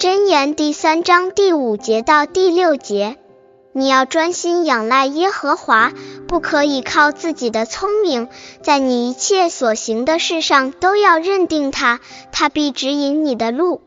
[0.00, 3.18] 箴言第三章第五节到第六节，
[3.74, 5.92] 你要专心仰赖耶和华，
[6.26, 8.30] 不可以靠自己的聪明，
[8.62, 12.00] 在你一切所行的事上都要认定他，
[12.32, 13.82] 他必指引你的路。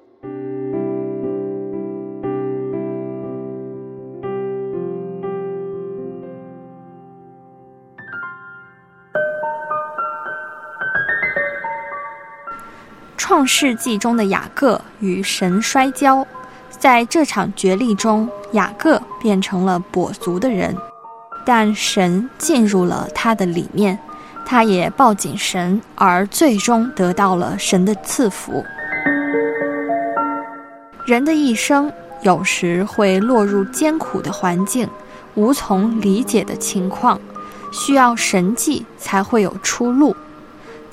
[13.34, 16.23] 创世纪中的雅各与神摔跤，
[16.70, 20.78] 在这场角力中，雅各变成了跛足的人，
[21.44, 23.98] 但神进入了他的里面，
[24.45, 28.64] 他也抱紧神，而最终得到了神的赐福。
[31.08, 34.88] 人的一生有时会落入艰苦的环境，
[35.34, 37.20] 无从理解的情况，
[37.72, 40.16] 需要神迹才会有出路。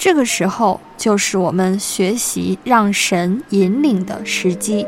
[0.03, 4.87] 这个时候就是我们学习让神引领的时机。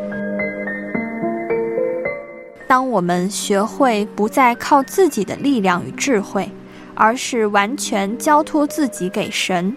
[2.67, 6.51] 当我们学会不再靠自己的力量与智慧，
[6.95, 9.77] 而是完全交托自己给神，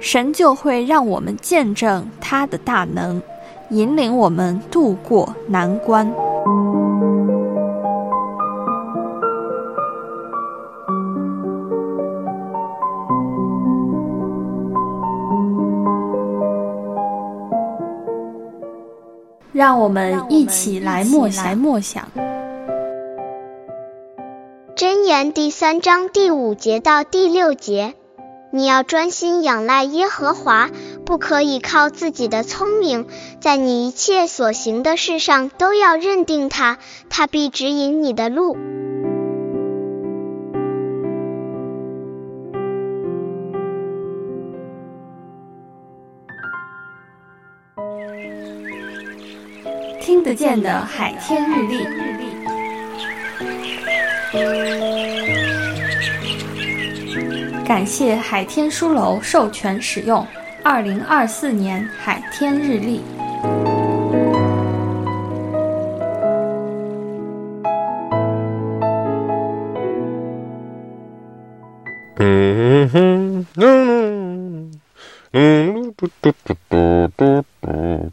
[0.00, 3.22] 神就会让我们见证他的大能，
[3.70, 6.12] 引领我们渡过难关。
[19.54, 21.56] 让我们一起来默想。
[21.56, 22.08] 默想。
[24.76, 27.94] 箴言第三章第五节到第六节，
[28.50, 30.70] 你要专心仰赖耶和华，
[31.06, 33.06] 不可以靠自己的聪明，
[33.40, 36.78] 在你一切所行的事上都要认定他，
[37.08, 38.56] 他必指引你的路。
[50.14, 51.84] 听得见的海天日历，
[57.64, 60.24] 感谢海天书楼授权使用
[60.62, 63.02] 二零二四年海天日历。
[72.18, 74.80] 嗯哼，嗯
[75.32, 78.12] 嗯，嘟嘟嘟嘟嘟嘟。